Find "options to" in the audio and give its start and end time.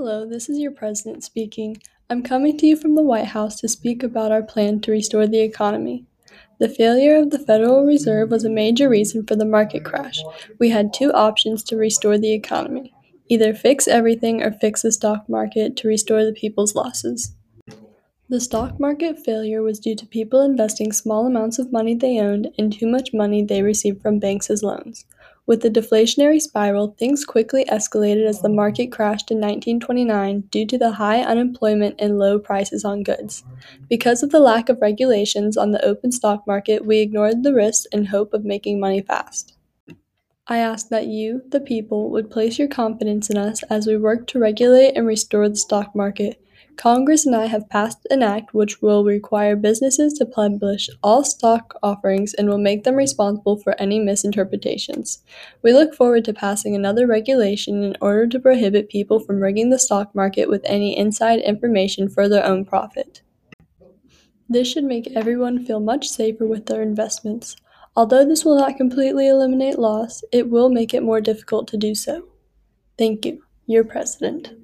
11.12-11.76